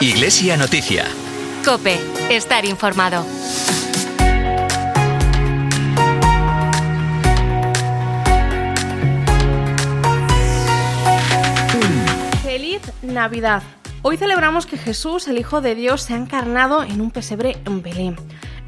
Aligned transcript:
Iglesia 0.00 0.56
Noticia. 0.56 1.04
Cope, 1.64 1.98
estar 2.30 2.64
informado. 2.64 3.24
Feliz 12.42 12.80
Navidad. 13.02 13.62
Hoy 14.02 14.16
celebramos 14.16 14.66
que 14.66 14.78
Jesús, 14.78 15.26
el 15.28 15.38
Hijo 15.38 15.60
de 15.60 15.74
Dios, 15.74 16.02
se 16.02 16.14
ha 16.14 16.16
encarnado 16.16 16.84
en 16.84 17.00
un 17.00 17.10
pesebre 17.10 17.56
en 17.64 17.82
Belén. 17.82 18.16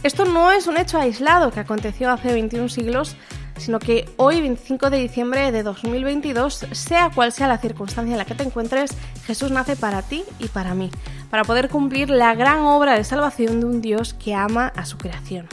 Esto 0.02 0.24
no 0.24 0.50
es 0.50 0.66
un 0.66 0.76
hecho 0.76 0.98
aislado 0.98 1.50
que 1.50 1.60
aconteció 1.60 2.10
hace 2.10 2.32
21 2.32 2.68
siglos, 2.68 3.16
sino 3.60 3.78
que 3.78 4.08
hoy, 4.16 4.40
25 4.40 4.90
de 4.90 4.98
diciembre 4.98 5.52
de 5.52 5.62
2022, 5.62 6.66
sea 6.72 7.10
cual 7.14 7.32
sea 7.32 7.46
la 7.46 7.58
circunstancia 7.58 8.12
en 8.12 8.18
la 8.18 8.24
que 8.24 8.34
te 8.34 8.42
encuentres, 8.42 8.96
Jesús 9.26 9.50
nace 9.50 9.76
para 9.76 10.02
ti 10.02 10.24
y 10.38 10.48
para 10.48 10.74
mí, 10.74 10.90
para 11.30 11.44
poder 11.44 11.68
cumplir 11.68 12.10
la 12.10 12.34
gran 12.34 12.60
obra 12.60 12.96
de 12.96 13.04
salvación 13.04 13.60
de 13.60 13.66
un 13.66 13.80
Dios 13.80 14.14
que 14.14 14.34
ama 14.34 14.72
a 14.74 14.84
su 14.86 14.98
creación. 14.98 15.46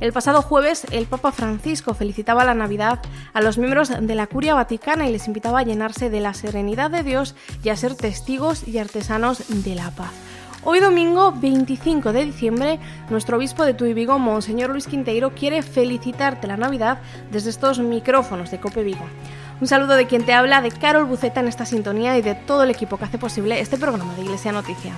El 0.00 0.12
pasado 0.12 0.42
jueves, 0.42 0.86
el 0.90 1.06
Papa 1.06 1.32
Francisco 1.32 1.94
felicitaba 1.94 2.44
la 2.44 2.54
Navidad 2.54 3.00
a 3.32 3.40
los 3.40 3.58
miembros 3.58 3.90
de 3.98 4.14
la 4.14 4.26
Curia 4.26 4.54
Vaticana 4.54 5.08
y 5.08 5.12
les 5.12 5.26
invitaba 5.26 5.60
a 5.60 5.64
llenarse 5.64 6.10
de 6.10 6.20
la 6.20 6.34
serenidad 6.34 6.90
de 6.90 7.04
Dios 7.04 7.34
y 7.62 7.68
a 7.68 7.76
ser 7.76 7.94
testigos 7.94 8.66
y 8.66 8.78
artesanos 8.78 9.44
de 9.48 9.74
la 9.74 9.90
paz. 9.92 10.10
Hoy 10.66 10.80
domingo 10.80 11.30
25 11.30 12.14
de 12.14 12.24
diciembre, 12.24 12.78
nuestro 13.10 13.36
obispo 13.36 13.66
de 13.66 13.74
Tuy 13.74 13.92
Vigo, 13.92 14.18
Monseñor 14.18 14.70
Luis 14.70 14.86
Quinteiro, 14.86 15.34
quiere 15.34 15.62
felicitarte 15.62 16.46
la 16.46 16.56
Navidad 16.56 17.00
desde 17.30 17.50
estos 17.50 17.80
micrófonos 17.80 18.50
de 18.50 18.60
Cope 18.60 18.82
Vigo. 18.82 19.04
Un 19.60 19.66
saludo 19.66 19.92
de 19.94 20.06
quien 20.06 20.24
te 20.24 20.32
habla, 20.32 20.62
de 20.62 20.70
Carol 20.70 21.04
Buceta 21.04 21.40
en 21.40 21.48
esta 21.48 21.66
sintonía 21.66 22.16
y 22.16 22.22
de 22.22 22.34
todo 22.34 22.62
el 22.62 22.70
equipo 22.70 22.96
que 22.96 23.04
hace 23.04 23.18
posible 23.18 23.60
este 23.60 23.76
programa 23.76 24.14
de 24.14 24.22
Iglesia 24.22 24.52
Noticia. 24.52 24.94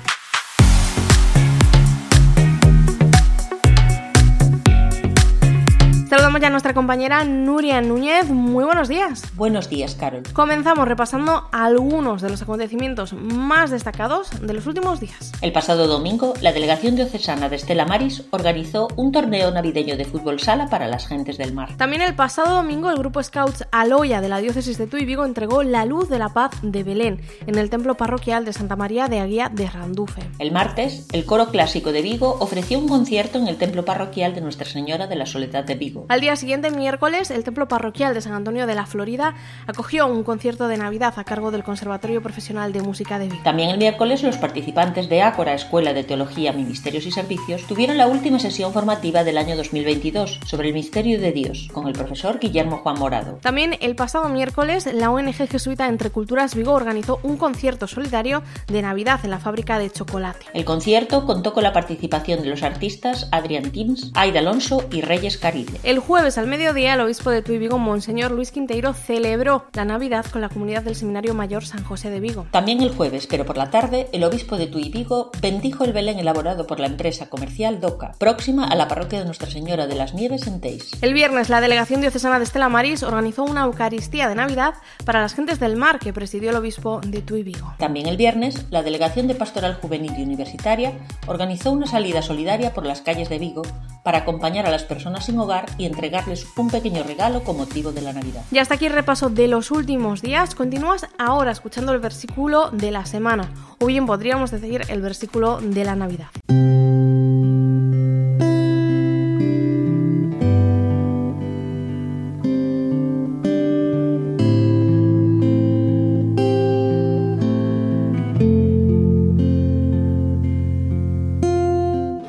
Saludamos 6.09 6.41
ya 6.41 6.47
a 6.47 6.51
nuestra 6.51 6.73
compañera 6.73 7.25
Nuria 7.25 7.81
Núñez. 7.81 8.31
Muy 8.31 8.62
buenos 8.62 8.87
días. 8.87 9.25
Buenos 9.35 9.69
días, 9.69 9.97
Carol. 9.97 10.23
Comenzamos 10.33 10.87
repasando 10.87 11.49
algunos 11.51 12.23
de 12.23 12.31
los 12.31 12.41
acontecimientos 12.43 13.12
más 13.12 13.73
destacados 13.73 14.31
de 14.41 14.55
los 14.55 14.69
últimos 14.69 15.01
días. 15.01 15.33
El 15.41 15.51
pasado 15.51 15.89
domingo, 15.89 16.34
la 16.43 16.53
delegación 16.53 16.95
diocesana 16.95 17.49
de 17.49 17.57
Estela 17.57 17.87
Maris 17.87 18.23
organizó 18.31 18.87
un 18.95 19.11
torneo 19.11 19.51
navideño 19.51 19.97
de 19.97 20.05
fútbol 20.05 20.39
sala 20.39 20.69
para 20.71 20.87
las 20.87 21.09
gentes 21.09 21.39
del 21.39 21.53
mar. 21.53 21.77
También 21.77 22.03
el 22.03 22.15
pasado 22.15 22.55
domingo, 22.55 22.89
el 22.89 22.99
grupo 22.99 23.21
Scouts 23.21 23.67
Aloya 23.73 24.21
de 24.21 24.29
la 24.29 24.39
diócesis 24.39 24.79
de 24.79 24.87
Tuy 24.87 25.05
Vigo 25.05 25.25
entregó 25.25 25.65
la 25.65 25.84
luz 25.87 26.09
de 26.09 26.21
la 26.21 26.29
paz 26.29 26.53
de 26.62 26.84
Belén 26.84 27.21
en 27.49 27.59
el 27.59 27.69
templo 27.69 27.97
parroquial 27.97 28.45
de 28.45 28.53
Santa 28.53 28.77
María 28.77 29.09
de 29.09 29.19
Aguía 29.19 29.51
de 29.53 29.69
Randufe. 29.69 30.23
El 30.39 30.53
martes, 30.53 31.09
el 31.11 31.25
coro 31.25 31.49
clásico 31.49 31.91
de 31.91 32.03
Vigo 32.03 32.37
ofreció 32.39 32.79
un 32.79 32.89
concierto 32.89 33.39
en 33.39 33.49
el 33.49 33.57
templo 33.57 33.84
parroquial 33.84 34.37
de 34.37 34.41
Nuestra 34.41 34.67
Señora 34.67 35.09
de 35.09 35.17
la 35.17 35.27
Soledad 35.27 35.65
de 35.65 35.75
Vigo. 35.75 35.96
Al 36.09 36.21
día 36.21 36.37
siguiente, 36.37 36.71
miércoles, 36.71 37.31
el 37.31 37.45
Templo 37.45 37.69
Parroquial 37.69 38.15
de 38.15 38.21
San 38.21 38.33
Antonio 38.33 38.67
de 38.67 38.75
la 38.75 38.87
Florida 38.87 39.35
acogió 39.67 40.07
un 40.07 40.23
concierto 40.25 40.69
de 40.69 40.77
Navidad 40.77 41.15
a 41.17 41.25
cargo 41.25 41.51
del 41.51 41.65
Conservatorio 41.65 42.23
Profesional 42.23 42.73
de 42.73 42.83
Música 42.83 43.19
de 43.19 43.29
Vigo. 43.29 43.43
También 43.43 43.71
el 43.71 43.79
miércoles, 43.79 44.23
los 44.23 44.37
participantes 44.37 45.09
de 45.09 45.23
Ácora, 45.23 45.55
Escuela 45.55 45.93
de 45.93 46.05
Teología, 46.05 46.53
Ministerios 46.53 47.07
y 47.07 47.11
Servicios, 47.11 47.67
tuvieron 47.67 47.99
la 47.99 48.07
última 48.07 48.39
sesión 48.39 48.73
formativa 48.73 49.25
del 49.25 49.39
año 49.39 49.57
2022 49.57 50.41
sobre 50.45 50.69
el 50.69 50.75
misterio 50.75 51.21
de 51.21 51.33
Dios, 51.33 51.69
con 51.73 51.87
el 51.89 51.95
profesor 51.95 52.39
Guillermo 52.39 52.79
Juan 52.79 52.99
Morado. 52.99 53.39
También 53.43 53.77
el 53.81 53.97
pasado 53.97 54.29
miércoles, 54.29 54.87
la 54.93 55.11
ONG 55.11 55.49
jesuita 55.49 55.89
Entre 55.89 56.11
Culturas 56.11 56.55
Vigo 56.55 56.73
organizó 56.73 57.21
un 57.23 57.37
concierto 57.37 57.87
solidario 57.87 58.43
de 58.69 58.83
Navidad 58.83 59.21
en 59.25 59.31
la 59.31 59.39
fábrica 59.39 59.79
de 59.79 59.91
chocolate. 59.91 60.47
El 60.55 60.65
concierto 60.65 61.27
contó 61.27 61.53
con 61.53 61.63
la 61.63 61.73
participación 61.73 62.43
de 62.43 62.49
los 62.49 62.63
artistas 62.63 63.29
Adrián 63.33 63.71
Tims, 63.71 64.11
Aida 64.15 64.41
Alonso 64.41 64.85
y 64.91 65.01
Reyes 65.01 65.37
Caride. 65.39 65.79
El 65.87 66.01
jueves 66.01 66.37
al 66.37 66.49
mediodía, 66.49 66.95
el 66.95 67.01
obispo 67.01 67.31
de 67.31 67.43
Tuy 67.43 67.59
Vigo, 67.59 67.79
Monseñor 67.79 68.33
Luis 68.33 68.51
Quinteiro, 68.51 68.93
celebró 68.93 69.67
la 69.73 69.85
Navidad 69.85 70.27
con 70.33 70.41
la 70.41 70.49
comunidad 70.49 70.83
del 70.83 70.97
Seminario 70.97 71.33
Mayor 71.33 71.65
San 71.65 71.85
José 71.85 72.11
de 72.11 72.19
Vigo. 72.19 72.45
También 72.51 72.83
el 72.83 72.93
jueves, 72.93 73.29
pero 73.29 73.47
por 73.47 73.57
la 73.57 73.71
tarde, 73.71 74.09
el 74.11 74.25
obispo 74.25 74.57
de 74.57 74.67
Tuy 74.67 74.89
Vigo 74.89 75.31
bendijo 75.41 75.85
el 75.85 75.93
Belén 75.93 76.19
elaborado 76.19 76.67
por 76.67 76.81
la 76.81 76.89
empresa 76.89 77.31
comercial 77.31 77.81
DOCA, 77.81 78.15
próxima 78.19 78.67
a 78.67 78.75
la 78.75 78.89
parroquia 78.89 79.21
de 79.21 79.27
Nuestra 79.27 79.49
Señora 79.49 79.87
de 79.87 79.95
las 79.95 80.13
Nieves 80.13 80.49
en 80.49 80.61
Teis. 80.61 80.91
El 81.03 81.15
viernes, 81.15 81.51
la 81.51 81.61
delegación 81.61 82.01
diocesana 82.01 82.39
de 82.39 82.47
Estela 82.47 82.69
Maris 82.69 83.05
organizó 83.05 83.45
una 83.45 83.63
Eucaristía 83.63 84.29
de 84.29 84.35
Navidad 84.35 84.75
para 85.05 85.21
las 85.21 85.35
gentes 85.35 85.61
del 85.61 85.77
mar 85.77 86.01
que 86.01 86.13
presidió 86.13 86.51
el 86.51 86.57
obispo 86.57 87.01
de 87.07 87.23
Tuy 87.23 87.45
Vigo. 87.45 87.75
También 87.79 88.09
el 88.09 88.17
viernes, 88.17 88.67
la 88.71 88.83
delegación 88.83 89.29
de 89.29 89.37
Pastoral 89.37 89.75
Juvenil 89.75 90.15
y 90.19 90.25
Universitaria 90.25 90.95
organizó 91.29 91.71
una 91.71 91.87
salida 91.87 92.23
solidaria 92.23 92.75
por 92.75 92.85
las 92.85 93.03
calles 93.03 93.29
de 93.29 93.39
Vigo 93.39 93.63
para 94.03 94.19
acompañar 94.19 94.67
a 94.67 94.71
las 94.71 94.85
personas 94.85 95.27
sin 95.27 95.37
hogar 95.39 95.67
y 95.78 95.87
entregarles 95.87 96.47
un 96.56 96.70
pequeño 96.70 97.03
regalo 97.03 97.42
con 97.42 97.56
motivo 97.56 97.92
de 97.92 98.03
la 98.03 98.12
Navidad. 98.12 98.42
Y 98.50 98.59
hasta 98.59 98.75
aquí 98.75 98.87
el 98.87 98.92
repaso 98.92 99.28
de 99.28 99.48
los 99.48 99.70
últimos 99.70 100.22
días. 100.22 100.54
Continúas 100.54 101.06
ahora 101.19 101.50
escuchando 101.50 101.92
el 101.92 102.00
versículo 102.00 102.70
de 102.70 102.91
la 102.91 103.06
semana, 103.06 103.50
o 103.81 103.87
bien 103.87 104.06
podríamos 104.06 104.50
decir 104.50 104.82
el 104.88 105.03
versículo 105.03 105.59
de 105.60 105.84
la 105.84 105.97
Navidad. 105.97 106.28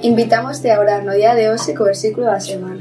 Invitamos-te 0.08 0.72
a 0.72 0.80
orar 0.80 1.04
no 1.04 1.14
día 1.14 1.36
de 1.36 1.54
co 1.76 1.84
versículo 1.84 2.28
da 2.28 2.40
semana. 2.40 2.77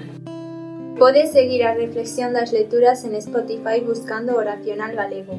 Podes 1.06 1.31
seguir 1.31 1.62
a 1.62 1.72
reflexión 1.72 2.33
das 2.33 2.50
lecturas 2.50 3.05
en 3.05 3.15
Spotify 3.15 3.78
buscando 3.78 4.34
Oracional 4.34 4.97
Galego. 4.97 5.39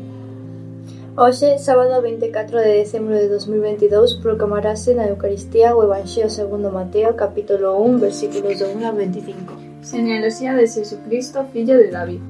Hoxe, 1.17 1.59
sábado 1.59 2.01
24 2.01 2.61
de 2.61 2.87
decembro 2.87 3.15
de 3.15 3.27
2022, 3.27 4.23
proclamarase 4.23 4.95
na 4.95 5.11
Eucaristía 5.11 5.75
o 5.75 5.83
Evanxeo 5.83 6.31
segundo 6.31 6.71
Mateo, 6.71 7.19
capítulo 7.19 7.75
1, 7.83 7.99
versículos 7.99 8.63
do 8.63 8.71
1 8.79 8.87
ao 8.87 8.95
25. 8.95 9.83
Genealogía 9.83 10.55
de 10.55 10.71
Jesucristo, 10.71 11.43
fillo 11.51 11.75
de 11.75 11.91
David. 11.91 12.23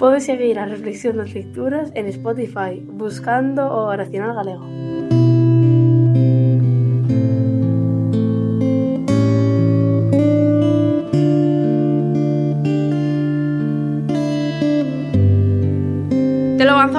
Podes 0.00 0.24
seguir 0.24 0.56
a 0.56 0.64
reflexión 0.64 1.20
das 1.20 1.36
lecturas 1.36 1.92
en 1.92 2.08
Spotify 2.08 2.80
buscando 2.88 3.68
o 3.68 3.92
Oracional 3.92 4.32
Galego. 4.32 4.64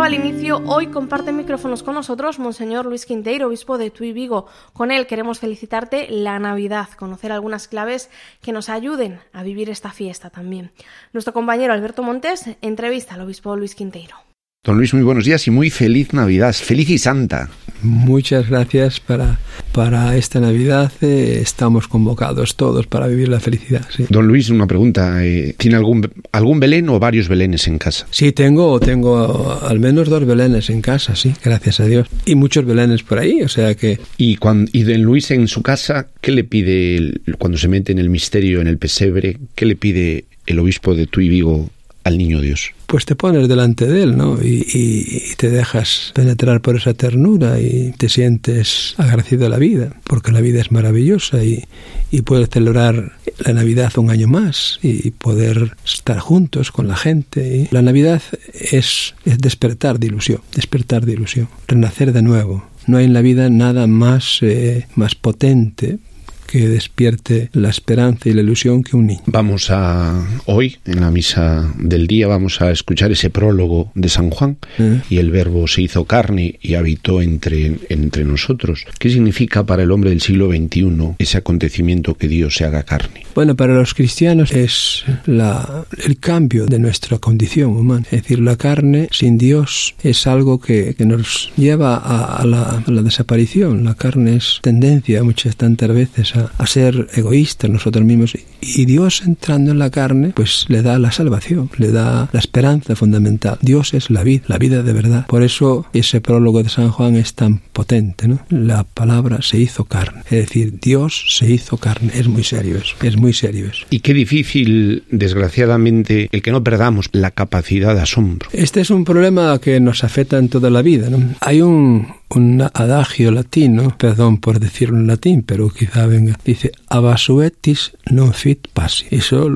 Al 0.03 0.13
inicio, 0.13 0.61
hoy 0.65 0.87
comparte 0.87 1.33
micrófonos 1.33 1.83
con 1.83 1.93
nosotros 1.93 2.39
Monseñor 2.39 2.85
Luis 2.85 3.05
Quinteiro, 3.05 3.47
obispo 3.47 3.77
de 3.77 3.91
Tuy 3.91 4.13
Vigo. 4.13 4.47
Con 4.71 4.91
él 4.91 5.07
queremos 5.07 5.39
felicitarte 5.39 6.07
la 6.09 6.39
Navidad, 6.39 6.87
conocer 6.97 7.33
algunas 7.33 7.67
claves 7.67 8.09
que 8.41 8.53
nos 8.53 8.69
ayuden 8.69 9.19
a 9.33 9.43
vivir 9.43 9.69
esta 9.69 9.91
fiesta 9.91 10.29
también. 10.29 10.71
Nuestro 11.11 11.33
compañero 11.33 11.73
Alberto 11.73 12.01
Montes 12.01 12.45
entrevista 12.61 13.15
al 13.15 13.21
obispo 13.21 13.55
Luis 13.57 13.75
Quinteiro. 13.75 14.28
Don 14.61 14.75
Luis, 14.75 14.93
muy 14.93 15.03
buenos 15.03 15.23
días 15.23 15.47
y 15.47 15.51
muy 15.51 15.69
feliz 15.69 16.11
Navidad, 16.11 16.53
feliz 16.53 16.89
y 16.89 16.97
santa. 16.97 17.49
Muchas 17.81 18.49
gracias 18.49 18.99
para, 18.99 19.39
para 19.71 20.17
esta 20.17 20.41
Navidad. 20.41 20.91
Eh, 20.99 21.39
estamos 21.41 21.87
convocados 21.87 22.57
todos 22.57 22.85
para 22.85 23.07
vivir 23.07 23.29
la 23.29 23.39
felicidad. 23.39 23.87
Sí. 23.89 24.05
Don 24.09 24.27
Luis, 24.27 24.49
una 24.49 24.67
pregunta. 24.67 25.25
Eh, 25.25 25.55
¿Tiene 25.57 25.77
algún, 25.77 26.11
algún 26.33 26.59
Belén 26.59 26.89
o 26.89 26.99
varios 26.99 27.29
Belenes 27.29 27.69
en 27.69 27.77
casa? 27.77 28.05
Sí, 28.11 28.33
tengo, 28.33 28.81
tengo 28.81 29.61
al 29.61 29.79
menos 29.79 30.09
dos 30.09 30.25
Belenes 30.25 30.69
en 30.69 30.81
casa, 30.81 31.15
sí, 31.15 31.33
gracias 31.41 31.79
a 31.79 31.85
Dios. 31.85 32.09
Y 32.25 32.35
muchos 32.35 32.65
Belenes 32.65 33.01
por 33.03 33.19
ahí, 33.19 33.41
o 33.41 33.47
sea 33.47 33.75
que... 33.75 33.97
¿Y, 34.17 34.35
cuando, 34.35 34.69
y 34.73 34.83
Don 34.83 35.03
Luis 35.03 35.31
en 35.31 35.47
su 35.47 35.61
casa, 35.61 36.09
qué 36.19 36.33
le 36.33 36.43
pide 36.43 36.97
el, 36.97 37.21
cuando 37.37 37.57
se 37.57 37.69
mete 37.69 37.93
en 37.93 37.99
el 37.99 38.09
misterio, 38.09 38.59
en 38.59 38.67
el 38.67 38.77
pesebre, 38.77 39.37
qué 39.55 39.65
le 39.65 39.77
pide 39.77 40.25
el 40.45 40.59
obispo 40.59 40.95
de 40.95 41.07
Tuy 41.07 41.29
Vigo 41.29 41.69
al 42.09 42.17
niño 42.17 42.41
Dios? 42.41 42.71
Pues 42.85 43.05
te 43.05 43.15
pones 43.15 43.47
delante 43.47 43.87
de 43.87 44.03
él, 44.03 44.17
¿no? 44.17 44.37
Y, 44.41 45.33
te 45.37 45.49
dejas 45.49 46.11
penetrar 46.13 46.59
por 46.59 46.75
esa 46.75 46.93
ternura 46.93 47.59
y 47.59 47.93
te 47.97 48.09
sientes 48.09 48.95
agradecido 48.97 49.45
a 49.45 49.49
la 49.49 49.57
vida, 49.57 49.93
porque 50.03 50.31
la 50.31 50.41
vida 50.41 50.59
es 50.59 50.71
maravillosa 50.71 51.43
y, 51.43 51.63
y 52.11 52.23
puedes 52.23 52.49
celebrar 52.49 53.13
la 53.45 53.53
Navidad 53.53 53.97
un 53.97 54.09
año 54.09 54.27
más 54.27 54.79
y 54.81 55.11
poder 55.11 55.77
estar 55.85 56.19
juntos 56.19 56.71
con 56.71 56.87
la 56.87 56.97
gente. 56.97 57.67
La 57.71 57.81
Navidad 57.81 58.21
es, 58.53 59.15
es 59.23 59.37
despertar 59.37 59.99
de 59.99 60.07
ilusión, 60.07 60.41
despertar 60.53 61.05
de 61.05 61.13
ilusión, 61.13 61.47
renacer 61.67 62.11
de 62.11 62.21
nuevo. 62.21 62.67
No 62.87 62.97
hay 62.97 63.05
en 63.05 63.13
la 63.13 63.21
vida 63.21 63.49
nada 63.49 63.87
más, 63.87 64.39
eh, 64.41 64.87
más 64.95 65.15
potente 65.15 65.99
que 66.49 66.67
despierte 66.67 67.49
la 67.53 67.69
esperanza 67.69 68.27
y 68.27 68.33
la 68.33 68.41
ilusión 68.41 68.81
que 68.83 68.95
un 68.95 69.05
niño. 69.05 69.21
Vamos 69.27 69.69
a 69.69 70.25
hoy, 70.45 70.77
en 70.85 71.01
la 71.01 71.11
misa 71.11 71.71
del 71.77 72.07
día, 72.07 72.25
vamos 72.25 72.59
a 72.61 72.71
escuchar 72.71 73.11
ese 73.11 73.29
prólogo 73.29 73.91
de 73.93 74.09
San 74.09 74.31
Juan 74.31 74.57
¿Eh? 74.79 75.01
y 75.11 75.17
el 75.17 75.29
verbo 75.29 75.67
se 75.67 75.83
hizo 75.83 76.05
carne 76.05 76.57
y 76.59 76.73
habitó 76.73 77.21
entre, 77.21 77.77
entre 77.89 78.23
nosotros. 78.25 78.85
¿Qué 78.97 79.11
significa 79.11 79.63
para 79.67 79.83
el 79.83 79.91
hombre 79.91 80.09
del 80.09 80.21
siglo 80.21 80.49
XXI 80.49 81.15
ese 81.19 81.37
acontecimiento 81.37 82.15
que 82.15 82.27
Dios 82.27 82.55
se 82.55 82.65
haga 82.65 82.81
carne? 82.81 83.25
Bueno, 83.35 83.55
para 83.55 83.75
los 83.75 83.93
cristianos 83.93 84.51
es 84.51 85.03
la, 85.27 85.85
el 86.03 86.19
cambio 86.19 86.65
de 86.65 86.79
nuestra 86.79 87.19
condición 87.19 87.71
humana. 87.71 88.05
Es 88.11 88.23
decir, 88.23 88.39
la 88.39 88.55
carne 88.55 89.07
sin 89.11 89.37
Dios 89.37 89.93
es 90.01 90.25
algo 90.25 90.59
que, 90.59 90.95
que 90.97 91.05
nos 91.05 91.51
lleva 91.55 91.95
a, 91.95 92.37
a, 92.37 92.45
la, 92.45 92.83
a, 92.85 92.91
la, 92.91 93.01
desaparición. 93.03 93.83
La 93.83 93.93
carne 93.93 94.37
es 94.37 94.59
tendencia 94.61 95.23
muchas 95.23 95.55
tantas 95.55 95.93
veces 95.93 96.35
a, 96.35 96.38
a, 96.57 96.67
ser 96.67 97.07
egoístas 97.15 97.69
nosotros 97.69 98.05
mismos. 98.05 98.37
Y 98.61 98.85
Dios 98.85 99.23
entrando 99.25 99.71
en 99.71 99.79
la 99.79 99.89
carne, 99.89 100.31
pues 100.35 100.65
le 100.67 100.81
da 100.81 100.99
la 100.99 101.11
salvación, 101.11 101.69
le 101.77 101.91
da 101.91 102.29
la 102.31 102.39
esperanza 102.39 102.95
fundamental. 102.95 103.57
Dios 103.61 103.93
es 103.93 104.09
la 104.09 104.23
vida, 104.23 104.43
la 104.47 104.57
vida 104.57 104.83
de 104.83 104.93
verdad. 104.93 105.25
Por 105.27 105.43
eso 105.43 105.85
ese 105.93 106.21
prólogo 106.21 106.61
de 106.63 106.69
San 106.69 106.89
Juan 106.89 107.15
es 107.15 107.33
tan 107.33 107.61
potente, 107.73 108.27
¿no? 108.27 108.39
La 108.49 108.83
palabra 108.83 109.41
se 109.41 109.57
hizo 109.57 109.85
carne. 109.85 110.21
Es 110.25 110.47
decir, 110.47 110.79
Dios 110.79 111.25
se 111.29 111.49
hizo 111.49 111.77
carne. 111.77 112.11
Es 112.13 112.27
muy 112.27 112.43
serio 112.43 112.77
eso. 112.77 112.95
Es 113.01 113.17
muy 113.17 113.33
serio 113.33 113.67
eso. 113.71 113.85
Y 113.89 114.01
qué 114.01 114.13
difícil, 114.13 115.03
desgraciadamente, 115.09 116.29
el 116.31 116.41
que 116.41 116.51
no 116.51 116.63
perdamos 116.63 117.09
la 117.11 117.31
capacidad 117.31 117.95
de 117.95 118.01
asombro. 118.01 118.49
Este 118.53 118.81
es 118.81 118.89
un 118.89 119.05
problema 119.05 119.59
que 119.59 119.79
nos 119.79 120.03
afecta 120.03 120.37
en 120.37 120.49
toda 120.49 120.69
la 120.69 120.81
vida. 120.81 121.09
¿no? 121.09 121.19
Hay 121.39 121.61
un, 121.61 122.07
un 122.35 122.61
adagio 122.61 123.31
latino, 123.31 123.95
perdón 123.97 124.37
por 124.37 124.59
decirlo 124.59 124.97
en 124.97 125.07
latín, 125.07 125.43
pero 125.43 125.69
quizá 125.69 126.05
venga, 126.05 126.37
dice, 126.45 126.71
abasuetis 126.87 127.93
non 128.11 128.33
fit 128.33 128.67
passi. 128.73 129.07
Eso, 129.09 129.49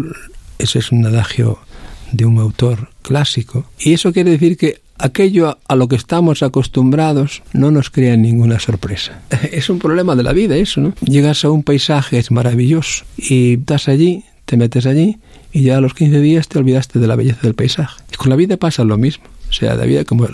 ese 0.58 0.80
es 0.80 0.92
un 0.92 1.06
adagio 1.06 1.60
de 2.12 2.26
un 2.26 2.40
autor 2.40 2.90
clásico. 3.02 3.66
Y 3.80 3.94
eso 3.94 4.14
quiere 4.14 4.32
decir 4.32 4.58
que 4.58 4.82
aquello 4.98 5.58
a 5.68 5.76
lo 5.76 5.88
que 5.88 5.96
estamos 5.96 6.44
acostumbrados 6.44 7.44
no 7.54 7.72
nos 7.72 7.90
crea 7.90 8.16
ninguna 8.18 8.60
sorpresa. 8.60 9.22
Es 9.52 9.70
un 9.70 9.80
problema 9.80 10.16
de 10.16 10.24
la 10.24 10.34
vida 10.34 10.56
eso, 10.56 10.82
¿no? 10.82 10.94
Llegas 11.02 11.46
a 11.46 11.52
un 11.52 11.64
paisaje, 11.64 12.18
es 12.18 12.32
maravilloso, 12.32 13.06
y 13.18 13.56
estás 13.56 13.88
allí, 13.88 14.24
te 14.46 14.58
metes 14.58 14.86
allí, 14.86 15.20
y 15.52 15.64
ya 15.64 15.78
a 15.78 15.82
los 15.82 15.94
15 15.94 16.20
días 16.20 16.48
te 16.48 16.60
olvidaste 16.60 17.00
de 17.00 17.08
la 17.08 17.16
belleza 17.16 17.42
del 17.44 17.54
paisaje. 17.54 18.02
Y 18.12 18.16
con 18.16 18.30
la 18.30 18.36
vida 18.36 18.58
pasa 18.58 18.84
lo 18.84 18.98
mismo. 18.98 19.26
O 19.54 19.56
sea, 19.56 19.76
la 19.76 19.86
vida, 19.86 20.04
como 20.04 20.28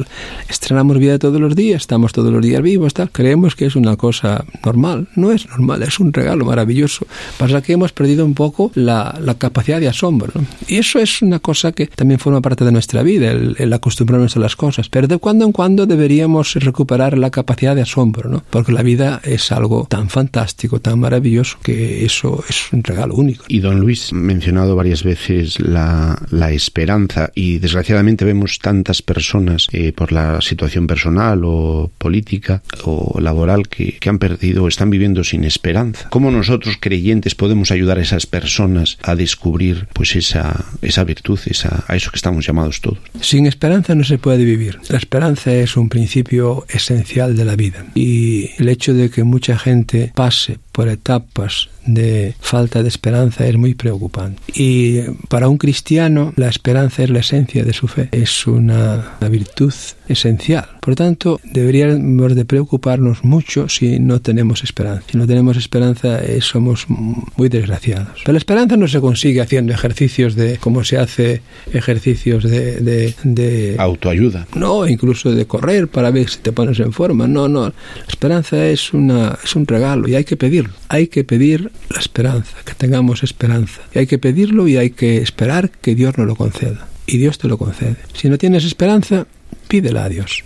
estrenamos 0.48 0.98
vida 0.98 1.20
todos 1.20 1.42
los 1.42 1.54
días, 1.54 1.82
estamos 1.82 2.14
todos 2.14 2.32
los 2.32 2.42
días 2.42 2.62
vivos, 2.62 2.94
tal, 2.94 3.12
creemos 3.12 3.54
que 3.54 3.66
es 3.66 3.76
una 3.76 3.98
cosa 3.98 4.46
normal. 4.64 5.10
No 5.16 5.34
es 5.34 5.46
normal, 5.50 5.84
es 5.84 6.00
un 6.00 6.14
regalo 6.14 6.46
maravilloso. 6.46 7.06
Pasa 7.38 7.62
que 7.62 7.74
hemos 7.74 7.92
perdido 7.92 8.26
un 8.26 8.34
poco 8.34 8.72
la, 8.76 9.20
la 9.22 9.36
capacidad 9.36 9.82
de 9.82 9.90
asombro. 9.90 10.32
¿no? 10.34 10.46
Y 10.70 10.78
eso 10.78 11.00
es 11.00 11.22
una 11.22 11.40
cosa 11.40 11.74
que 11.74 11.88
también 11.88 12.18
forma 12.18 12.42
parte 12.42 12.64
de 12.64 12.72
nuestra 12.72 13.04
vida, 13.04 13.32
el, 13.32 13.58
el, 13.60 13.74
acostumbrarnos 13.74 14.38
a 14.38 14.40
las 14.40 14.56
cosas. 14.56 14.88
Pero 14.88 15.08
de 15.08 15.18
cuando 15.18 15.44
en 15.44 15.52
cuando 15.52 15.86
deberíamos 15.86 16.54
recuperar 16.54 17.18
la 17.18 17.30
capacidad 17.30 17.76
de 17.76 17.82
asombro, 17.82 18.30
¿no? 18.30 18.42
Porque 18.50 18.72
la 18.72 18.84
vida 18.84 19.20
es 19.26 19.52
algo 19.52 19.86
tan 19.90 20.08
fantástico, 20.08 20.80
tan 20.80 20.98
maravilloso, 20.98 21.58
que 21.62 22.06
eso 22.06 22.42
es 22.48 22.72
un 22.72 22.84
regalo 22.86 23.16
único. 23.16 23.44
Y 23.50 23.60
don 23.60 23.82
Luis 23.82 24.14
mencionado 24.14 24.78
varias 24.78 25.04
veces 25.04 25.60
la, 25.60 26.18
la 26.30 26.52
esperanza 26.54 27.32
y 27.36 27.58
desgraciadamente 27.60 28.24
vemos 28.24 28.60
tantas 28.60 29.02
personas 29.10 29.68
eh, 29.72 29.92
por 29.92 30.12
la 30.12 30.40
situación 30.40 30.86
personal 30.86 31.42
o 31.44 31.90
política 31.98 32.62
o 32.84 33.20
laboral 33.20 33.68
que, 33.68 33.98
que, 33.98 34.08
han 34.08 34.20
perdido 34.20 34.64
o 34.64 34.68
están 34.68 34.92
viviendo 34.92 35.24
sin 35.24 35.44
esperanza. 35.46 36.08
¿Cómo 36.12 36.30
nosotros 36.30 36.78
creyentes 36.80 37.34
podemos 37.34 37.72
ayudar 37.72 37.98
a 37.98 38.04
esas 38.04 38.28
personas 38.28 39.00
a 39.02 39.16
descubrir 39.16 39.88
pues 39.94 40.16
esa, 40.16 40.64
esa 40.84 41.04
virtud, 41.04 41.40
esa, 41.48 41.86
a 41.88 41.96
eso 41.96 42.12
que 42.12 42.18
estamos 42.18 42.46
llamados 42.46 42.82
todos? 42.82 43.00
Sin 43.20 43.48
esperanza 43.48 43.96
no 43.96 44.04
se 44.04 44.20
puede 44.20 44.46
vivir. 44.46 44.78
La 44.90 45.00
esperanza 45.00 45.52
es 45.54 45.76
un 45.76 45.90
principio 45.90 46.66
esencial 46.70 47.36
de 47.36 47.46
la 47.46 47.56
vida 47.56 47.86
y 47.96 48.52
el 48.60 48.70
hecho 48.70 48.94
de 48.94 49.10
que 49.10 49.24
mucha 49.24 49.58
gente 49.58 50.12
pase 50.14 50.60
por 50.72 50.88
etapas 50.88 51.70
de 51.86 52.36
falta 52.40 52.84
de 52.84 52.88
esperanza 52.88 53.46
es 53.46 53.58
muy 53.58 53.74
preocupante. 53.74 54.42
Y 54.54 55.02
para 55.28 55.50
un 55.50 55.58
cristiano 55.58 56.34
la 56.36 56.48
esperanza 56.48 57.04
es 57.04 57.10
la 57.10 57.20
esencia 57.20 57.64
de 57.66 57.74
su 57.74 57.88
fe, 57.88 58.10
es 58.12 58.48
una, 58.48 58.99
una 59.20 59.30
virtud 59.30 59.74
esencial. 60.08 60.66
Por 60.82 60.96
tanto, 60.96 61.40
deberíamos 61.44 62.36
de 62.36 62.46
preocuparnos 62.46 63.24
mucho 63.24 63.70
si 63.70 64.00
no 64.00 64.22
tenemos 64.22 64.64
esperanza. 64.64 65.04
Si 65.12 65.18
no 65.18 65.28
tenemos 65.28 65.58
esperanza 65.58 66.24
eh, 66.24 66.42
somos 66.42 66.86
muy 66.88 67.50
desgraciados. 67.50 68.20
Pero 68.24 68.34
la 68.34 68.40
esperanza 68.40 68.78
no 68.78 68.88
se 68.88 69.00
consigue 69.00 69.42
haciendo 69.42 69.74
ejercicios 69.74 70.36
de, 70.36 70.58
como 70.58 70.84
se 70.84 70.98
hace 70.98 71.42
ejercicios 71.74 72.44
de, 72.44 72.80
de, 72.80 73.14
de 73.24 73.76
autoayuda. 73.78 74.48
No, 74.56 74.88
incluso 74.88 75.32
de 75.32 75.46
correr 75.46 75.88
para 75.88 76.12
ver 76.12 76.30
si 76.30 76.40
te 76.40 76.52
pones 76.52 76.80
en 76.80 76.94
forma. 76.94 77.28
No, 77.28 77.48
no. 77.48 77.66
La 77.66 77.74
esperanza 78.08 78.66
es, 78.68 78.94
una, 78.94 79.38
es 79.44 79.56
un 79.56 79.68
regalo 79.68 80.08
y 80.08 80.16
hay 80.16 80.24
que 80.24 80.38
pedirlo. 80.38 80.74
Hay 80.90 81.08
que 81.08 81.24
pedir 81.24 81.72
la 81.90 82.00
esperanza, 82.00 82.58
que 82.66 82.74
tengamos 82.74 83.24
esperanza. 83.24 83.82
Y 83.94 84.00
hay 84.00 84.08
que 84.08 84.18
pedirlo 84.18 84.68
y 84.68 84.78
hay 84.78 84.92
que 84.92 85.18
esperar 85.18 85.70
que 85.70 85.96
Dios 85.96 86.18
nos 86.18 86.28
lo 86.28 86.36
conceda. 86.36 86.88
Y 87.12 87.18
Dios 87.18 87.40
te 87.40 87.48
lo 87.48 87.58
concede. 87.58 87.96
Si 88.14 88.30
no 88.30 88.38
tienes 88.38 88.66
esperanza, 88.66 89.26
pídela 89.68 90.04
a 90.04 90.10
Dios 90.10 90.44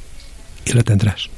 y 0.66 0.72
la 0.72 0.84
tendrás. 0.84 1.30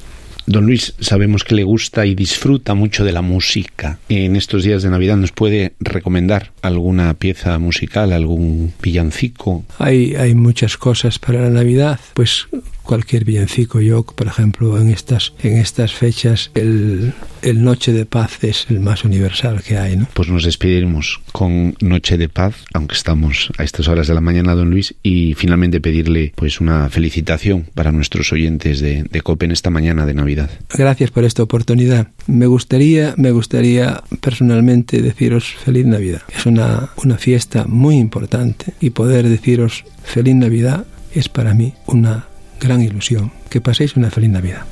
Don 0.46 0.68
Luis, 0.68 0.94
sabemos 1.00 1.44
que 1.44 1.56
le 1.56 1.64
gusta 1.64 2.06
y 2.06 2.14
disfruta 2.14 2.76
mucho 2.76 3.04
de 3.04 3.12
la 3.12 3.24
música. 3.24 3.98
En 4.08 4.36
estos 4.36 4.64
días 4.64 4.84
de 4.84 4.92
Navidad, 4.92 5.18
¿nos 5.18 5.32
puede 5.32 5.74
recomendar 5.80 6.52
alguna 6.62 7.16
pieza 7.16 7.58
musical, 7.58 8.14
algún 8.14 8.72
villancico? 8.84 9.66
Hay, 9.80 10.14
hay 10.14 10.36
muchas 10.36 10.78
cosas 10.78 11.18
para 11.18 11.42
la 11.42 11.50
Navidad. 11.50 12.00
Pues 12.14 12.46
cualquier 12.86 13.26
villancico. 13.26 13.82
Yo, 13.82 14.04
por 14.04 14.28
ejemplo, 14.28 14.80
en 14.80 14.90
estas, 14.90 15.34
en 15.44 15.58
estas 15.58 15.94
fechas, 15.94 16.52
el, 16.54 17.14
el 17.42 17.64
Noche 17.64 17.92
de 17.92 18.06
Paz 18.06 18.44
es 18.44 18.68
el 18.70 18.80
más 18.80 19.04
universal 19.04 19.62
que 19.62 19.78
hay, 19.78 19.98
¿no? 19.98 20.08
Pues 20.14 20.30
nos 20.30 20.44
despediremos 20.44 21.22
con 21.32 21.76
Noche 21.82 22.18
de 22.18 22.30
Paz, 22.30 22.56
aunque 22.74 22.96
estamos 22.96 23.52
a 23.58 23.64
estas 23.64 23.88
horas 23.88 24.08
de 24.08 24.14
la 24.14 24.22
mañana, 24.22 24.56
don 24.56 24.70
Luis, 24.70 24.96
y 25.04 25.34
finalmente 25.34 25.82
pedirle 25.82 26.34
pues 26.36 26.62
una 26.62 26.90
felicitación 26.90 27.68
para 27.74 27.92
nuestros 27.92 28.32
oyentes 28.32 28.80
de, 28.80 29.04
de 29.04 29.22
COPE 29.22 29.46
en 29.46 29.52
esta 29.52 29.70
mañana 29.70 30.06
de 30.06 30.14
Navidad. 30.14 30.50
Gracias 30.74 31.12
por 31.12 31.24
esta 31.26 31.44
oportunidad. 31.44 32.08
Me 32.28 32.46
gustaría, 32.48 33.14
me 33.18 33.32
gustaría 33.32 34.04
personalmente 34.22 35.02
deciros 35.02 35.46
feliz 35.46 35.86
Navidad. 35.86 36.22
Es 36.36 36.46
una, 36.46 36.90
una 37.04 37.18
fiesta 37.18 37.66
muy 37.68 37.98
importante 37.98 38.74
y 38.80 38.92
poder 38.92 39.28
deciros 39.28 39.84
feliz 40.04 40.36
Navidad 40.36 40.86
es 41.14 41.30
para 41.30 41.54
mí 41.54 41.74
una 41.88 42.28
gran 42.66 42.82
ilusión. 42.82 43.32
Que 43.50 43.62
paséis 43.62 43.96
una 43.96 44.12
feliz 44.12 44.30
Navidad. 44.30 44.66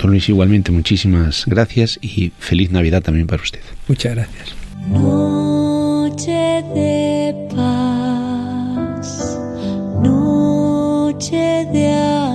Don 0.00 0.10
Luis, 0.10 0.28
igualmente 0.28 0.72
muchísimas 0.72 1.44
gracias 1.46 1.98
y 2.00 2.32
feliz 2.38 2.70
Navidad 2.70 3.02
también 3.02 3.26
para 3.26 3.42
usted. 3.42 3.60
Muchas 3.88 4.14
gracias. 4.14 4.54
Noche 4.88 6.32
de 6.74 7.34
paz, 7.54 9.38
noche 10.02 11.66
de 11.72 11.92
amor, 11.92 12.31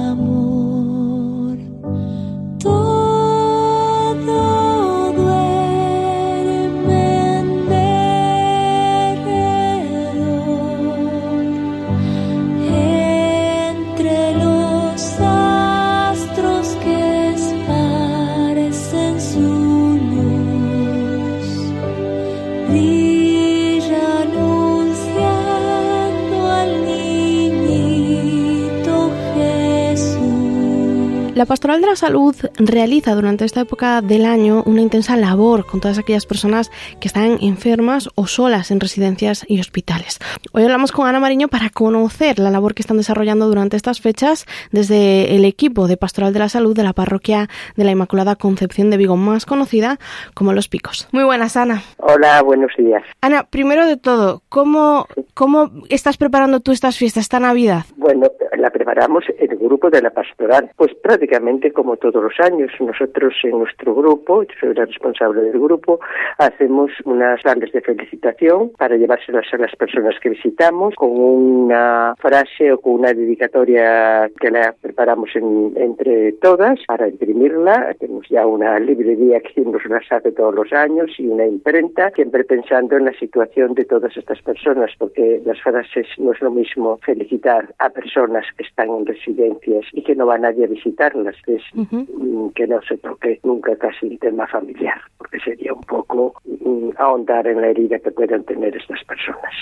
Pastoral 31.48 31.80
de 31.80 31.88
la 31.88 31.96
Salud 31.96 32.36
realiza 32.60 33.16
durante 33.16 33.46
esta 33.46 33.62
época 33.62 34.01
del 34.01 34.25
año 34.25 34.63
una 34.66 34.82
intensa 34.82 35.16
labor 35.16 35.66
con 35.66 35.80
todas 35.80 35.98
aquellas 35.98 36.25
personas 36.25 36.70
que 37.00 37.08
están 37.08 37.38
enfermas 37.39 38.10
o 38.16 38.27
solas 38.27 38.70
en 38.70 38.82
residencias 38.82 39.46
y 39.48 39.62
hospitales. 39.62 40.20
Hoy 40.51 40.63
hablamos 40.63 40.92
con 40.92 41.08
Ana 41.08 41.22
Mariño 41.22 41.48
para 41.48 41.70
conocer 41.70 42.38
la 42.38 42.51
labor 42.51 42.74
que 42.74 42.82
están 42.82 42.98
desarrollando 42.98 43.48
durante 43.48 43.77
estas 43.77 44.01
fechas 44.01 44.46
desde 44.74 45.38
el 45.38 45.46
equipo 45.46 45.88
de 45.88 45.96
Pastoral 45.96 46.34
de 46.34 46.39
la 46.39 46.50
Salud 46.50 46.75
de 46.75 46.84
la 46.84 46.92
parroquia 46.92 47.48
de 47.77 47.86
la 47.86 47.92
Inmaculada 47.92 48.36
Concepción 48.36 48.89
de 48.89 48.98
Vigo, 48.98 49.16
más 49.16 49.46
conocida 49.46 50.00
como 50.34 50.51
Los 50.51 50.68
Picos. 50.68 51.08
Muy 51.13 51.24
buenas, 51.24 51.56
Ana. 51.56 51.82
Hola, 52.00 52.42
buenos 52.42 52.72
días. 52.77 53.04
Ana, 53.22 53.44
primero 53.50 53.86
de 53.86 53.96
todo, 53.96 54.44
¿cómo, 54.50 55.08
cómo 55.34 55.72
estás 55.88 56.18
preparando 56.18 56.60
tú 56.60 56.74
estas 56.74 56.98
fiestas, 56.98 57.22
esta 57.22 57.39
Navidad? 57.39 57.86
Bueno, 57.96 58.27
la 58.58 58.70
preparamos 58.70 59.24
el 59.39 59.56
grupo 59.58 59.89
de 59.89 60.01
la 60.01 60.10
pastoral. 60.10 60.72
Pues 60.75 60.94
prácticamente 61.01 61.37
como 61.74 61.98
todos 61.98 62.24
los 62.24 62.34
años, 62.39 62.72
nosotros 62.79 63.34
en 63.44 63.60
nuestro 63.60 63.94
grupo, 63.94 64.44
yo 64.44 64.50
soy 64.60 64.74
la 64.74 64.86
responsable 64.86 65.41
del 65.41 65.60
grupo, 65.60 66.00
hacemos 66.38 66.91
unas 67.06 67.41
grandes 67.44 67.72
de 67.72 67.82
felicitación 67.82 68.72
para 68.77 68.96
llevárselas 68.96 69.46
a 69.53 69.58
las 69.58 69.75
personas 69.75 70.15
que 70.22 70.29
visitamos 70.29 70.96
con 70.96 71.12
una 71.12 72.15
frase 72.17 72.72
o 72.72 72.79
con 72.79 72.94
una 72.94 73.13
dedicatoria 73.13 74.29
que 74.39 74.51
la 74.51 74.74
preparamos 74.82 75.29
entre 75.36 76.34
todas 76.34 76.79
para 76.88 77.08
imprimirla. 77.08 77.96
Tenemos 78.00 78.27
ya 78.29 78.46
una 78.46 78.79
librería 78.79 79.39
que 79.39 79.62
nos 79.62 79.86
las 79.86 80.12
hace 80.12 80.32
todos 80.32 80.56
los 80.56 80.74
años 80.74 81.12
y 81.17 81.27
una 81.27 81.46
imprenta, 81.46 82.10
siempre 82.12 82.44
pensando 82.44 82.98
en 82.98 83.06
la 83.06 83.13
situación 83.13 83.74
de 83.74 83.86
todas 83.86 84.15
estas 84.17 84.41
personas, 84.41 84.91
porque 84.98 85.41
las 85.46 85.62
frases 85.62 86.08
no 86.17 86.32
es 86.34 86.41
lo 86.41 86.51
mismo 86.51 86.98
felicitar 87.03 87.74
a 87.79 87.89
personas 87.89 88.46
que 88.58 88.63
están 88.63 88.89
en 88.89 89.06
residencias 89.06 89.86
y 89.94 90.03
que 90.03 90.15
no 90.15 90.25
va 90.25 90.38
nadie 90.38 90.65
a 90.65 90.67
visitarlas, 90.67 91.26
es 91.48 91.63
mm, 91.74 92.50
que 92.50 92.67
no 92.67 92.81
se 92.81 92.98
toque 92.98 93.39
nunca 93.43 93.75
casi 93.75 94.07
el 94.07 94.19
tema 94.19 94.48
familiar, 94.48 95.00
porque 95.17 95.39
sería 95.39 95.74
un 95.74 95.84
poco 95.84 96.34
mm, 96.46 96.89
ahondar 96.98 97.48
en 97.48 97.62
la 97.62 97.67
herida 97.67 98.00
que 98.00 98.12
puedan 98.12 98.43
tener 98.43 98.75
estas 98.75 99.03
personas. 99.03 99.53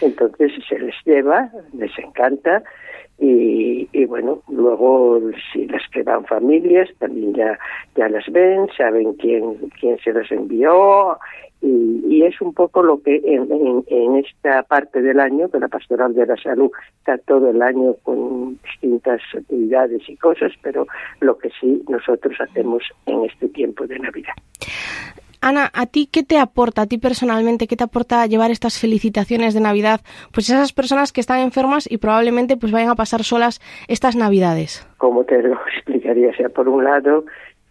Entonces 0.00 0.52
se 0.68 0.78
les 0.78 0.94
lleva, 1.04 1.50
les 1.72 1.96
encanta 1.98 2.62
y, 3.20 3.86
y, 3.92 4.04
bueno, 4.06 4.42
luego 4.48 5.20
si 5.52 5.66
las 5.66 5.82
que 5.92 6.02
van 6.02 6.24
familias 6.24 6.88
también 6.98 7.34
ya, 7.34 7.58
ya 7.94 8.08
las 8.08 8.26
ven, 8.32 8.66
saben 8.76 9.12
quién, 9.14 9.56
quién 9.78 9.98
se 9.98 10.12
las 10.12 10.30
envió 10.32 11.18
y, 11.60 12.02
y 12.08 12.22
es 12.24 12.40
un 12.40 12.54
poco 12.54 12.82
lo 12.82 13.02
que 13.02 13.16
en, 13.16 13.52
en, 13.52 13.84
en, 13.88 14.16
esta 14.16 14.62
parte 14.62 15.02
del 15.02 15.20
año, 15.20 15.50
que 15.50 15.58
la 15.58 15.68
Pastoral 15.68 16.14
de 16.14 16.24
la 16.24 16.36
Salud 16.38 16.70
está 16.98 17.18
todo 17.18 17.50
el 17.50 17.60
año 17.60 17.94
con 18.02 18.58
distintas 18.62 19.20
actividades 19.36 20.08
y 20.08 20.16
cosas, 20.16 20.52
pero 20.62 20.86
lo 21.20 21.36
que 21.36 21.50
sí 21.60 21.82
nosotros 21.88 22.40
hacemos 22.40 22.82
en 23.04 23.24
este 23.24 23.48
tiempo 23.48 23.86
de 23.86 23.98
Navidad. 23.98 24.32
Ana, 25.40 25.70
¿a 25.72 25.86
ti 25.86 26.06
qué 26.06 26.22
te 26.22 26.38
aporta, 26.38 26.82
a 26.82 26.86
ti 26.86 26.98
personalmente, 26.98 27.66
qué 27.66 27.76
te 27.76 27.84
aporta 27.84 28.26
llevar 28.26 28.50
estas 28.50 28.78
felicitaciones 28.78 29.54
de 29.54 29.60
Navidad? 29.60 30.00
Pues 30.32 30.50
esas 30.50 30.72
personas 30.72 31.12
que 31.12 31.20
están 31.20 31.40
enfermas 31.40 31.90
y 31.90 31.96
probablemente 31.96 32.58
pues 32.58 32.72
vayan 32.72 32.90
a 32.90 32.94
pasar 32.94 33.24
solas 33.24 33.60
estas 33.88 34.16
Navidades. 34.16 34.86
Como 34.98 35.24
te 35.24 35.42
lo 35.42 35.54
explicaría? 35.74 36.28
O 36.28 36.34
sea, 36.34 36.50
por 36.50 36.68
un 36.68 36.84
lado, 36.84 37.24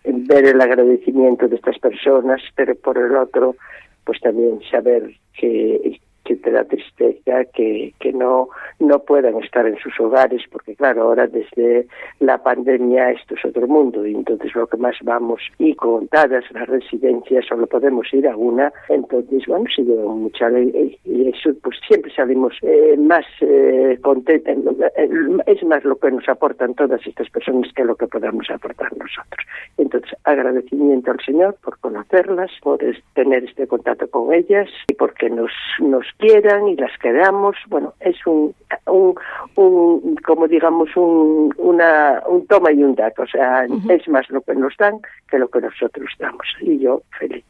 ver 0.04 0.46
el 0.46 0.60
agradecimiento 0.60 1.48
de 1.48 1.58
estas 1.58 1.78
personas, 1.78 2.42
pero 2.56 2.74
por 2.76 2.98
el 2.98 3.16
otro, 3.16 3.56
pues 4.04 4.20
también 4.20 4.60
saber 4.72 5.14
que 5.40 6.00
que 6.30 6.36
te 6.36 6.52
da 6.52 6.64
tristeza 6.64 7.44
que, 7.56 7.92
que 8.00 8.14
no, 8.14 8.50
no 8.78 9.00
puedan 9.00 9.36
estar 9.44 9.66
en 9.66 9.76
sus 9.80 10.00
hogares, 10.00 10.44
porque 10.52 10.76
claro, 10.76 11.02
ahora 11.02 11.26
desde 11.26 11.88
la 12.20 12.38
pandemia 12.38 13.10
esto 13.12 13.34
es 13.34 13.44
otro 13.46 13.68
mundo, 13.68 14.06
y 14.06 14.14
entonces 14.14 14.54
lo 14.54 14.68
que 14.68 14.78
más 14.78 14.96
vamos, 15.02 15.42
y 15.58 15.74
contadas 15.74 16.44
las 16.52 16.68
residencias, 16.68 17.48
solo 17.48 17.66
podemos 17.66 18.14
ir 18.14 18.28
a 18.28 18.38
una, 18.38 18.72
entonces 18.90 19.44
bueno, 19.48 19.66
sí 19.76 19.82
lleva 19.82 20.14
mucha 20.14 20.46
alegría, 20.46 20.96
y 21.04 21.30
eso 21.30 21.50
pues 21.64 21.78
siempre 21.88 22.14
salimos 22.14 22.54
eh, 22.62 22.96
más 23.00 23.26
eh, 23.42 23.98
contentos, 24.04 24.76
eh, 24.98 25.10
es 25.48 25.64
más 25.64 25.84
lo 25.84 25.98
que 25.98 26.12
nos 26.12 26.30
aportan 26.30 26.76
todas 26.76 27.02
estas 27.08 27.28
personas 27.32 27.74
que 27.74 27.84
lo 27.84 27.96
que 27.96 28.06
podamos 28.06 28.48
aportar 28.52 28.96
nosotros. 28.96 29.48
Entonces, 29.80 30.12
agradecimiento 30.26 31.10
al 31.10 31.20
Señor 31.26 31.56
por 31.64 31.80
conocerlas, 31.80 32.52
por 32.62 32.78
tener 33.16 33.46
este 33.46 33.66
contacto 33.66 34.08
con 34.12 34.32
ellas 34.32 34.70
y 34.88 34.94
porque 34.94 35.32
nos, 35.32 35.52
nos 35.80 36.06
quieran 36.20 36.68
y 36.68 36.76
las 36.76 36.96
queramos. 37.02 37.56
Bueno, 37.68 37.94
es 38.00 38.16
un, 38.28 38.54
un, 38.86 39.16
un 39.56 40.16
como 40.18 40.48
digamos, 40.48 40.90
un, 40.96 41.54
una, 41.58 42.22
un 42.28 42.46
toma 42.46 42.72
y 42.72 42.84
un 42.84 42.94
dato. 42.94 43.24
O 43.24 43.28
sea, 43.28 43.66
uh 43.68 43.74
-huh. 43.74 43.92
es 43.92 44.08
más 44.08 44.30
lo 44.30 44.42
que 44.42 44.54
nos 44.54 44.74
dan 44.78 45.00
que 45.30 45.40
lo 45.40 45.48
que 45.48 45.62
nosotros 45.62 46.10
damos. 46.20 46.46
Y 46.62 46.80
yo 46.80 47.02
feliz 47.18 47.44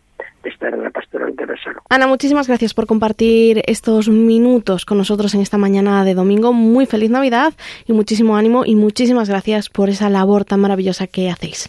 de 0.43 0.49
estar 0.49 0.73
en 0.73 0.83
la 0.83 0.89
pastoral 0.89 1.35
de 1.35 1.45
la 1.45 1.57
salud. 1.61 1.79
Ana, 1.89 2.07
muchísimas 2.07 2.47
gracias 2.47 2.73
por 2.73 2.85
compartir 2.85 3.61
estos 3.65 4.07
minutos 4.07 4.85
con 4.85 4.97
nosotros 4.97 5.33
en 5.35 5.41
esta 5.41 5.57
mañana 5.57 6.05
de 6.05 6.13
domingo. 6.13 6.53
Muy 6.53 6.85
feliz 6.85 7.09
Navidad 7.09 7.53
y 7.87 7.93
muchísimo 7.93 8.37
ánimo 8.37 8.63
y 8.65 8.75
muchísimas 8.75 9.27
gracias 9.29 9.69
por 9.69 9.89
esa 9.89 10.09
labor 10.09 10.45
tan 10.45 10.61
maravillosa 10.61 11.07
que 11.07 11.29
hacéis. 11.29 11.67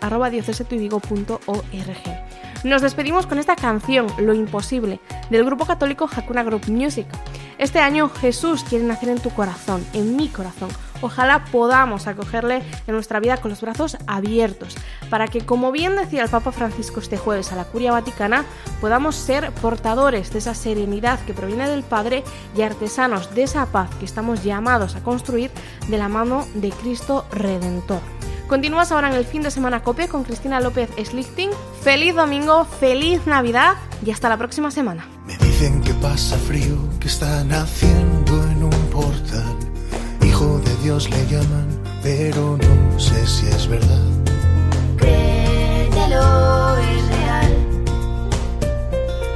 nos 2.64 2.82
despedimos 2.82 3.28
con 3.28 3.40
esta 3.40 3.56
canción, 3.56 4.08
Lo 4.18 4.34
Imposible, 4.34 5.00
del 5.30 5.44
grupo 5.44 5.66
católico 5.66 6.10
Hakuna 6.10 6.44
Group 6.44 6.70
Music. 6.70 7.06
Este 7.58 7.80
año 7.80 8.10
Jesús 8.10 8.64
quiere 8.64 8.86
nacer 8.86 9.10
en 9.10 9.20
tu 9.20 9.30
corazón, 9.32 9.86
en 9.94 10.16
mi 10.16 10.30
corazón. 10.30 10.70
Ojalá 11.04 11.44
podamos 11.44 12.08
acogerle 12.08 12.64
en 12.88 12.94
nuestra 12.94 13.20
vida 13.20 13.36
con 13.36 13.52
los 13.52 13.60
brazos 13.60 13.98
abiertos, 14.08 14.78
para 15.10 15.28
que, 15.28 15.46
como 15.46 15.74
bien 15.74 15.98
decía 15.98 16.24
el 16.24 16.30
Papa 16.30 16.54
Francisco 16.54 17.02
este 17.02 17.18
jueves 17.18 17.52
a 17.52 17.58
la 17.58 17.66
Curia 17.66 17.92
Vaticana, 17.92 18.46
podamos 18.80 19.16
ser 19.18 19.52
portadores 19.52 20.32
de 20.32 20.40
esa 20.40 20.56
serenidad 20.56 21.20
que 21.26 21.34
proviene 21.34 21.70
del 21.70 21.84
Padre 21.84 22.24
y 22.56 22.62
artesanos 22.62 23.36
de 23.36 23.44
esa 23.44 23.66
paz 23.66 23.90
que 24.00 24.06
estamos 24.06 24.46
llamados 24.46 24.96
a 24.96 25.04
construir 25.04 25.52
de 25.90 25.98
la 25.98 26.08
mano 26.08 26.48
de 26.54 26.70
Cristo 26.70 27.26
Redentor. 27.32 28.00
Continúas 28.48 28.94
ahora 28.94 29.10
en 29.10 29.16
el 29.16 29.26
fin 29.26 29.42
de 29.42 29.52
semana 29.52 29.84
COPE 29.84 30.08
con 30.08 30.24
Cristina 30.24 30.62
López 30.62 30.90
Slichting. 31.04 31.50
Feliz 31.82 32.16
domingo, 32.16 32.64
feliz 32.64 33.26
Navidad 33.26 33.76
y 34.06 34.12
hasta 34.12 34.30
la 34.30 34.38
próxima 34.38 34.72
semana. 34.72 35.06
Me 35.26 35.36
dicen 35.38 35.82
que 35.82 35.94
pasa 35.96 36.38
frío, 36.38 36.78
que 37.00 37.08
están 37.08 37.52
haciendo 37.52 38.53
Dios 40.84 41.10
le 41.10 41.26
llaman, 41.28 41.66
pero 42.04 42.58
no 42.58 43.00
sé 43.00 43.26
si 43.26 43.48
es 43.48 43.68
verdad. 43.70 44.04
Créetelo, 44.98 46.78
es 46.78 47.08
real. 47.08 47.54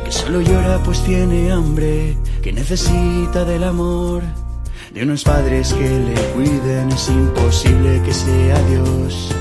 Que 0.04 0.12
solo 0.12 0.42
llora 0.42 0.84
pues 0.84 1.02
tiene 1.06 1.50
hambre, 1.52 2.18
que 2.44 2.52
necesita 2.52 3.46
del 3.46 3.64
amor 3.64 4.24
de 4.94 5.04
unos 5.04 5.24
padres 5.24 5.74
que 5.74 5.88
le 5.88 6.16
cuiden, 6.34 6.92
es 6.92 7.08
imposible 7.08 8.02
que 8.04 8.14
sea 8.14 8.62
Dios. 8.64 9.34